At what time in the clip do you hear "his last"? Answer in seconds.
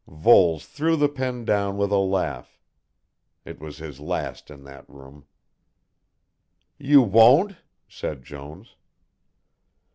3.77-4.49